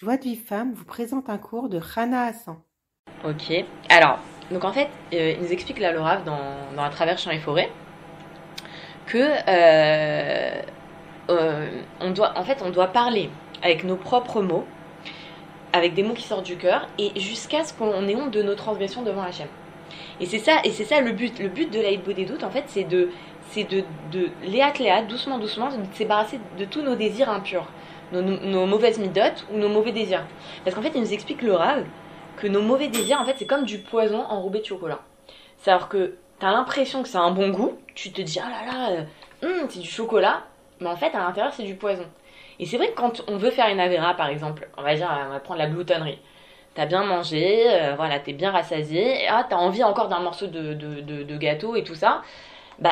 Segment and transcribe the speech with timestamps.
[0.00, 2.58] Joie de vie femme vous présente un cours de Rana Hassan.
[3.24, 3.64] Ok.
[3.88, 4.20] Alors,
[4.52, 6.38] donc en fait, euh, il nous explique là le Rav dans,
[6.76, 7.68] dans À travers champs et forêts
[9.06, 10.62] que euh,
[11.30, 13.28] euh, on doit, en fait, on doit parler
[13.60, 14.66] avec nos propres mots,
[15.72, 18.54] avec des mots qui sortent du cœur, et jusqu'à ce qu'on ait honte de nos
[18.54, 19.48] transgressions devant Hachem.
[20.20, 21.40] Et c'est ça, et c'est ça le but.
[21.40, 23.10] Le but de la des doutes, en fait, c'est de,
[23.50, 27.66] c'est de, de léat léat, doucement doucement, de se débarrasser de tous nos désirs impurs,
[28.12, 30.24] nos, mauvaises midotes ou nos mauvais désirs.
[30.64, 31.84] Parce qu'en fait, il nous explique le Rav
[32.36, 35.00] que nos mauvais désirs, en fait, c'est comme du poison enrobé de chocolat.
[35.58, 38.90] C'est-à-dire que t'as l'impression que c'est un bon goût, tu te dis ah là là,
[38.90, 40.44] euh, hum, c'est du chocolat,
[40.80, 42.06] mais en fait à l'intérieur c'est du poison.
[42.60, 45.08] Et c'est vrai que quand on veut faire une avéra par exemple, on va dire,
[45.26, 46.18] on va prendre la gloutonnerie.
[46.74, 50.46] T'as bien mangé, euh, voilà, t'es bien rassasié, et ah, t'as envie encore d'un morceau
[50.46, 52.22] de, de, de, de gâteau et tout ça,
[52.78, 52.90] bah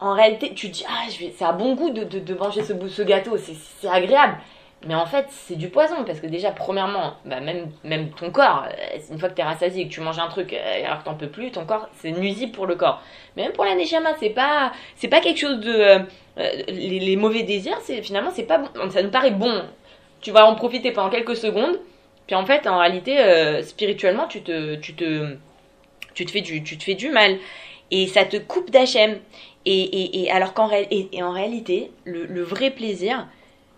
[0.00, 2.72] en réalité, tu te dis, ah, c'est un bon goût de, de, de manger ce,
[2.88, 4.38] ce gâteau, c'est, agréable.
[4.86, 8.64] Mais en fait, c'est du poison, parce que déjà, premièrement, bah, même, même ton corps,
[8.66, 11.04] euh, une fois que t'es rassasié et que tu manges un truc euh, alors que
[11.04, 13.02] t'en peux plus, ton corps, c'est nuisible pour le corps.
[13.36, 15.70] Mais même pour la neshama, c'est pas, c'est pas quelque chose de.
[15.70, 15.98] euh,
[16.36, 18.68] les, les mauvais désirs, c'est, finalement, c'est pas bon.
[18.90, 19.62] Ça nous paraît bon.
[20.22, 21.78] Tu vas en profiter pendant quelques secondes,
[22.26, 25.36] puis en fait, en réalité, spirituellement, tu te, tu, te,
[26.14, 27.38] tu, te fais du, tu te fais du mal.
[27.90, 29.18] Et ça te coupe d'Hachem.
[29.66, 33.28] Et, alors qu'en en réalité, le, vrai plaisir,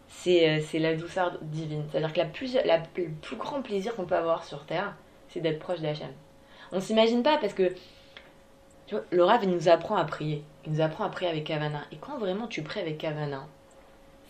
[0.09, 1.85] c'est euh, c'est la douceur divine.
[1.91, 2.21] C'est-à-dire que
[3.01, 4.95] le plus grand plaisir qu'on peut avoir sur Terre,
[5.29, 6.11] c'est d'être proche d'Hachem.
[6.71, 7.73] On s'imagine pas parce que
[8.87, 10.45] tu vois, le il nous apprend à prier.
[10.67, 11.83] Il nous apprend à prier avec Kavana.
[11.91, 13.47] Et quand vraiment tu pries avec Kavana,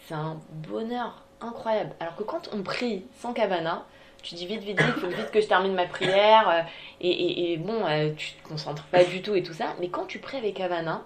[0.06, 1.92] c'est un bonheur incroyable.
[2.00, 3.84] Alors que quand on prie sans Kavana,
[4.22, 6.48] tu dis vite, vite, vite, faut vite que je termine ma prière.
[6.48, 6.62] euh,
[7.00, 9.75] Et, bon, euh, tu te concentres pas du tout et tout ça.
[9.81, 11.03] Mais quand tu pries avec Kavana,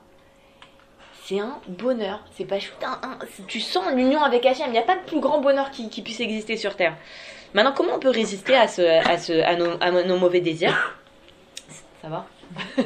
[1.29, 2.21] c'est un bonheur.
[2.37, 2.83] C'est pas chouette.
[2.85, 4.67] un- un- tu sens l'union avec Hachem.
[4.69, 6.95] Il n'y a pas de plus grand bonheur qui, qui puisse exister sur Terre.
[7.55, 10.97] Maintenant, comment on peut résister à, ce, à, ce, à, nos, à nos mauvais désirs?
[12.03, 12.27] Ça va?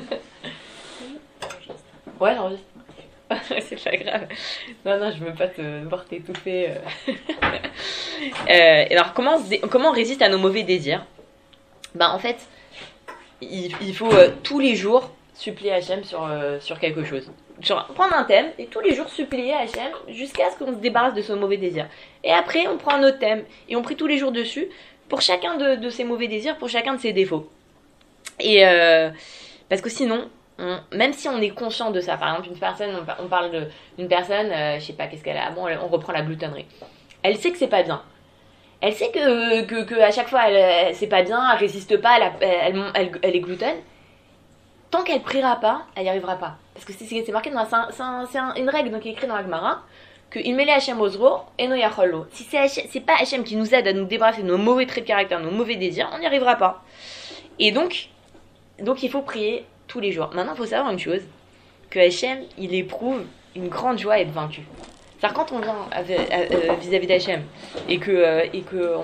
[2.20, 2.66] Ouais, j'enregistre.
[3.68, 4.26] c'est pas grave.
[4.84, 6.70] Non, non, je veux pas te voir t'étouffer.
[6.70, 7.12] euh.
[8.50, 11.06] Euh, alors, comment, on comment résiste à nos mauvais désirs?
[11.94, 12.36] Bah, en fait,
[13.40, 17.30] il, il faut euh, tous les jours supplier Hachem sur, euh, sur quelque chose.
[17.62, 21.14] Sur, prendre un thème et tous les jours supplier Hachem jusqu'à ce qu'on se débarrasse
[21.14, 21.86] de ce mauvais désir.
[22.24, 24.68] Et après, on prend un autre thème et on prie tous les jours dessus
[25.08, 27.50] pour chacun de, ces mauvais désirs, pour chacun de ses défauts.
[28.38, 29.10] Et euh,
[29.68, 30.28] parce que sinon,
[30.58, 33.26] on- même si on est conscient de ça, par exemple, une personne, on, par- on
[33.26, 36.66] parle d'une personne, euh, je sais pas qu'est-ce qu'elle a, bon, on reprend la gloutonnerie.
[37.22, 38.02] Elle sait que c'est pas bien.
[38.80, 42.18] Elle sait que, que, à chaque fois, elle, elle- c'est pas bien, elle résiste pas,
[42.40, 43.76] elle, elle, est gloutonne.
[44.90, 46.56] Tant qu'elle priera pas, elle y arrivera pas.
[46.86, 49.82] Parce que c'est marqué dans un- une règle donc, qui est écrite dans la Gemara
[50.30, 52.26] que il met les Hachem Ozro et no yachollo.
[52.32, 55.08] Si c'est pas Hachem qui nous aide à nous débarrasser de nos mauvais traits de
[55.08, 56.82] caractère, nos mauvais désirs, on n'y arrivera pas.
[57.58, 58.08] Et donc,
[58.78, 60.30] donc il faut prier tous les jours.
[60.32, 61.22] Maintenant, il faut savoir une chose
[61.90, 63.24] que Hachem, il éprouve
[63.56, 64.62] une grande joie à être vaincu.
[65.18, 67.42] C'est-à-dire quand on vient avec- euh, vis-à-vis d'Hachem
[67.88, 68.96] et que, euh, et que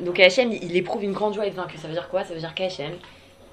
[0.00, 1.78] donc Hachem, il éprouve une grande joie à être vaincu.
[1.78, 2.24] Ça veut dire quoi?
[2.24, 2.92] Ça veut dire qu'Hachem,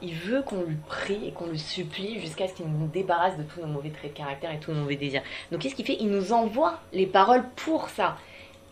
[0.01, 3.43] il veut qu'on lui prie et qu'on le supplie jusqu'à ce qu'il nous débarrasse de
[3.43, 5.21] tous nos mauvais traits de caractère et tous nos mauvais désirs.
[5.51, 5.97] Donc qu'est-ce qu'il fait?
[5.99, 8.17] Il nous envoie les paroles pour ça.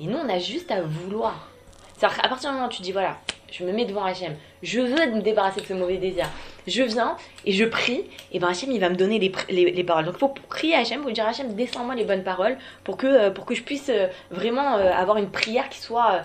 [0.01, 1.49] Et nous, on a juste à vouloir.
[1.97, 3.17] C'est-à-dire qu'à partir du moment où tu dis, voilà,
[3.51, 6.29] je me mets devant Hachem, je veux me débarrasser de ce mauvais désir,
[6.65, 9.83] je viens et je prie, et ben Hachem, il va me donner les, les, les
[9.83, 10.05] paroles.
[10.05, 13.07] Donc il faut prier Hachem, il faut dire Hachem, descends-moi les bonnes paroles pour que,
[13.07, 16.21] euh, pour que je puisse euh, vraiment euh, avoir une prière qui soit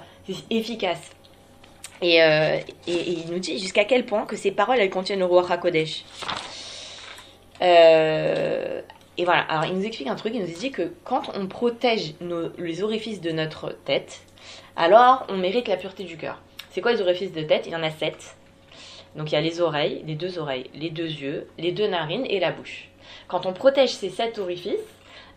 [0.50, 1.11] efficace.
[2.03, 2.56] Et, euh,
[2.87, 6.05] et, il nous dit jusqu'à quel point que ces paroles, elles contiennent le Ruach HaKodesh.
[7.62, 8.82] Euh,
[9.16, 12.15] et voilà, alors il nous explique un truc, il nous dit que quand on protège
[12.21, 14.22] nos- les orifices de notre tête,
[14.77, 16.43] alors on mérite la pureté du cœur.
[16.71, 17.66] C'est quoi les orifices de tête?
[17.66, 18.37] Il y en a sept.
[19.15, 22.26] Donc il y a les oreilles, les deux oreilles, les deux yeux, les deux narines
[22.28, 22.88] et la bouche.
[23.28, 24.75] Quand on protège ces sept orifices,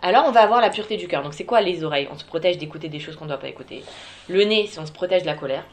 [0.02, 1.22] alors on va avoir la pureté du cœur.
[1.22, 2.08] Donc c'est quoi les oreilles?
[2.12, 3.84] On se protège d'écouter des choses qu'on ne doit pas écouter.
[4.28, 5.64] Le nez, c'est on se protège de la colère.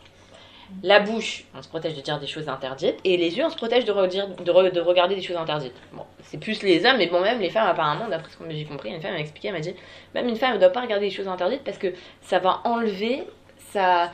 [0.82, 2.96] La bouche, on se protège de dire des choses interdites.
[3.04, 5.74] Et les yeux, on se protège de, regarder des choses interdites.
[5.92, 8.64] Bon, c'est plus les hommes, mais bon, même les femmes, apparemment, d'après ce que j'ai
[8.64, 9.74] compris, une femme m'a expliqué, elle m'a dit
[10.14, 13.24] même une femme ne doit pas regarder des choses interdites parce que ça va enlever
[13.72, 14.10] sa,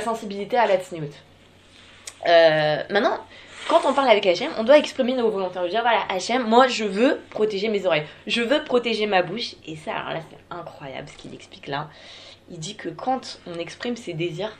[0.00, 1.12] sensibilité à la tsniout.
[2.26, 3.18] Euh, maintenant,
[3.68, 5.58] quand on parle avec Hachem, on doit exprimer nos volontés.
[5.58, 9.54] On dire voilà, Hachem, moi je veux protéger mes oreilles, je veux protéger ma bouche.
[9.66, 11.88] Et ça, alors là, c'est incroyable ce qu'il explique là.
[12.50, 14.56] Il dit que quand on exprime ses désirs,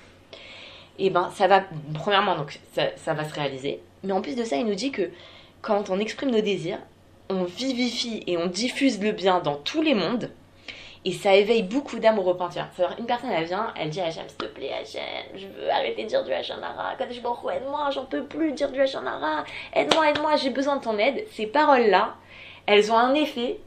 [0.99, 1.65] et ben ça va,
[1.95, 3.81] premièrement, donc ça, va se réaliser.
[4.03, 5.11] Mais en plus de ça, il nous dit que
[5.63, 6.79] quand on exprime nos désirs,
[7.29, 10.31] on vivifie et on diffuse le bien dans tous les mondes.
[11.07, 12.67] Et ça éveille beaucoup d'âmes au repentir.
[12.75, 15.03] C'est-à-dire, une personne, elle vient, elle dit à Hachem, s'il te plaît, Hachem,
[15.35, 16.95] je veux arrêter de dire du Hachanara.
[16.97, 19.45] Quand je aide-moi, j'en peux plus dire du Hachanara.
[19.75, 21.27] Aide-moi, aide-moi, j'ai besoin de ton aide.
[21.33, 22.15] Ces paroles-là,
[22.67, 23.59] elles ont un effet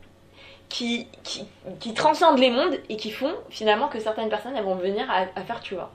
[0.69, 1.45] qui, qui,
[1.80, 1.94] qui
[2.38, 5.75] les mondes et qui font finalement que certaines personnes, elles vont venir à, faire tu
[5.75, 5.91] vois.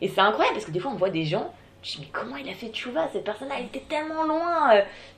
[0.00, 1.52] Et c'est incroyable parce que des fois, on voit des gens
[1.86, 4.70] je dis, mais comment il a fait vois Cette personne, elle était tellement loin.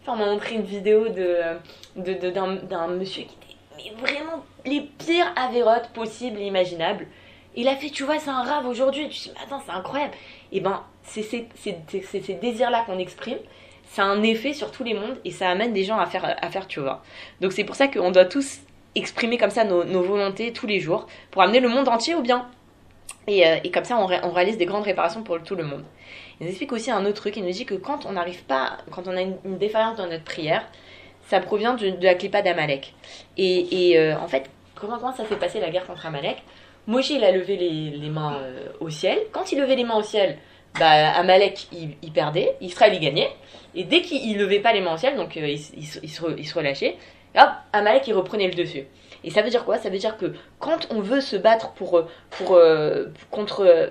[0.03, 3.37] Enfin, on m'a montré une vidéo de, d'un, d'un monsieur qui
[3.81, 7.07] était vraiment les pires avérotes possibles et imaginables.
[7.57, 9.09] Il a fait, vois, c'est un rave aujourd'hui.
[9.09, 10.13] Tu dis, mais attends, c'est incroyable.
[10.53, 13.39] Et ben, c'est ces désirs-là qu'on exprime.
[13.89, 16.37] Ça a un effet sur tous les mondes et ça amène des gens à faire,
[16.43, 17.03] à faire tu vois.
[17.41, 18.59] Donc c'est pour ça qu'on doit tous
[18.95, 22.21] exprimer comme ça nos, nos, volontés tous les jours pour amener le monde entier au
[22.21, 22.47] bien.
[23.29, 25.85] Et, euh, et comme ça, on, réalise des grandes réparations pour tout le monde.
[26.41, 27.37] Il nous explique aussi un autre truc.
[27.37, 30.25] Il nous dit que quand on n'arrive pas, quand on a une, défaillance dans notre
[30.25, 30.65] prière,
[31.29, 32.95] ça provient de, la clipa d'Amalek.
[33.37, 36.43] Et, euh, en fait, comment, ça s'est passé la guerre contre Amalek?
[36.87, 39.19] Moshe, il a levé les, mains euh, au ciel.
[39.31, 40.39] Quand il levait les mains au ciel,
[40.79, 42.57] bah, Amalek, il, perdait.
[42.63, 43.31] Israël, il gagnait.
[43.75, 45.61] Et dès qu'il levait pas les mains au ciel, donc il, il,
[46.03, 46.97] il, se, relâchait,
[47.37, 48.85] hop, Amalek, il reprenait le dessus.
[49.25, 49.79] Et ça veut dire quoi?
[49.79, 52.59] Ça veut dire que quand on veut se battre pour, pour,
[53.31, 53.91] contre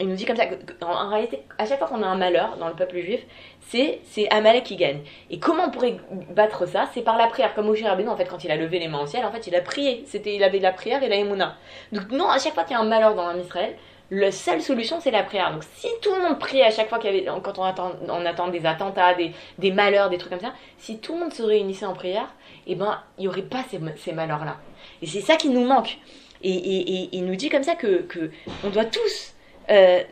[0.00, 0.44] il nous dit comme ça,
[0.80, 3.20] en, réalité, à chaque fois qu'on a un malheur dans le peuple juif,
[3.60, 5.00] c'est, Amalek qui gagne.
[5.28, 5.96] Et comment on pourrait
[6.30, 6.88] battre ça?
[6.94, 7.54] C'est par la prière.
[7.54, 9.46] Comme Moshe Rabbeinu, en fait, quand il a levé les mains au ciel, en fait,
[9.46, 10.04] il a prié.
[10.06, 11.56] C'était, il avait de la prière et la émouna.
[11.92, 13.76] Donc non, à chaque fois qu'il y a un malheur dans un Israël,
[14.10, 15.52] la seule solution, c'est la prière.
[15.52, 18.48] Donc si tout le monde priait à chaque fois qu'il y avait, quand on attend,
[18.48, 19.14] des attentats,
[19.58, 22.28] des, malheurs, des trucs comme ça, si tout le monde se réunissait en prière,
[22.66, 24.56] eh ben, il n'y aurait pas ces, malheurs-là.
[25.02, 25.98] Et c'est ça qui nous manque.
[26.42, 28.30] Et, il nous dit comme ça que, que
[28.64, 29.34] on doit tous
[29.70, 30.02] euh,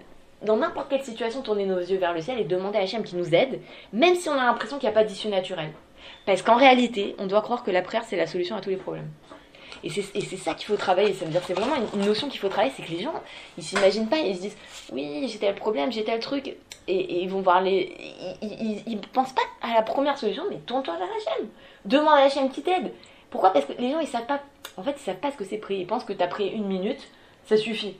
[0.42, 3.16] dans n'importe quelle situation, tourner nos yeux vers le ciel et demander à Hachem qui
[3.16, 3.60] nous aide,
[3.92, 5.72] même si on a l'impression qu'il n'y a pas d'issue naturelle.
[6.26, 8.76] Parce qu'en réalité, on doit croire que la prière, c'est la solution à tous les
[8.76, 9.08] problèmes.
[9.84, 11.14] Et c'est ça qu'il faut travailler.
[11.14, 13.12] Ça dire c'est vraiment une, notion qu'il faut travailler, c'est que les gens,
[13.56, 14.56] ils s'imaginent pas, ils se disent,
[14.92, 16.56] oui, j'ai tel problème, j'ai tel truc,
[16.88, 17.94] et, ils vont voir les,
[18.42, 21.48] ils, ils, pensent pas à la première solution, mais tourne-toi vers Hachem.
[21.84, 22.92] Demande à Hachem qui t'aide.
[23.30, 23.52] Pourquoi?
[23.52, 24.40] Parce que les gens, ils savent pas,
[24.76, 25.82] en fait, ils savent pas ce que c'est prier.
[25.82, 27.00] Ils pensent que tu as prié une minute,
[27.44, 27.96] ça suffit.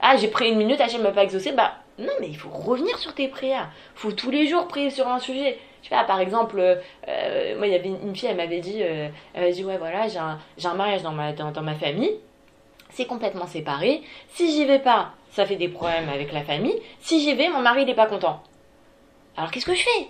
[0.00, 1.52] Ah, j'ai prié une minute, Hachem m'a pas exaucé.
[1.52, 3.70] Bah, non, mais il faut revenir sur tes prières.
[3.94, 5.58] Il faut tous les jours prier sur un sujet.
[5.82, 8.82] Je sais pas, par exemple, euh, moi, il y avait une fille, elle m'avait dit,
[8.82, 12.12] euh, elle dit, ouais, voilà, j'ai un, mariage dans ma, dans, ma famille.
[12.90, 14.02] C'est complètement séparé.
[14.28, 16.80] Si j'y vais pas, ça fait des problèmes avec la famille.
[17.00, 18.42] Si j'y vais, mon mari, il est pas content.
[19.36, 20.08] Alors, qu'est-ce que je fais?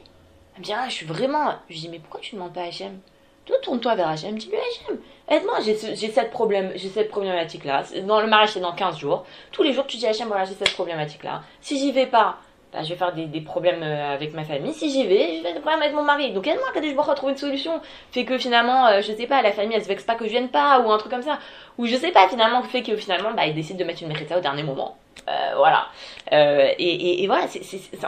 [0.54, 1.54] Elle me dit, ah, je suis vraiment.
[1.68, 3.00] Je dis, mais pourquoi tu ne demandes pas à Hachem
[3.44, 4.98] toi, tourne-toi vers Hachem, dis-lui Hachem,
[5.28, 7.84] aide-moi, j'ai cette, problème, cette problématique-là.
[8.06, 9.24] Dans le mariage, c'est dans 15 jours.
[9.52, 11.42] Tous les jours, tu dis Hachem, voilà, j'ai cette problématique-là.
[11.60, 12.36] Si j'y vais pas,
[12.72, 14.74] bah, je vais faire des, problèmes euh, avec ma famille.
[14.74, 16.32] Si j'y vais, je vais des problèmes avec mon mari.
[16.32, 17.80] Donc aide-moi, quand je vais trouver une solution.
[18.10, 20.30] Fait que finalement, euh, je sais pas, la famille, elle se vexe pas que je
[20.30, 21.38] vienne pas, ou un truc comme ça.
[21.78, 24.36] Ou je sais pas, finalement, fait que finalement, bah, il décide de mettre une mérita
[24.36, 24.96] au dernier moment.
[25.26, 25.86] Euh, voilà.
[26.32, 27.46] et, et, voilà,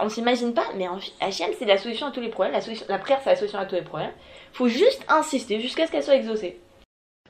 [0.02, 0.86] on s'imagine pas, mais
[1.20, 2.52] Hachem, c'est la solution à tous les problèmes.
[2.52, 4.12] La, la prière, c'est la solution à tous les problèmes
[4.56, 6.58] faut juste insister jusqu'à ce qu'elle soit exaucée.